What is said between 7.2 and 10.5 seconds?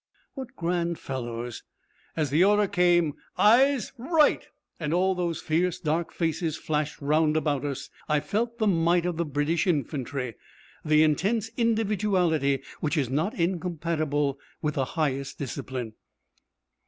about us, I felt the might of the British infantry,